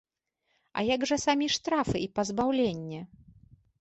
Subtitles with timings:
[0.79, 3.07] А як жа самі штрафы і пазбаўленне?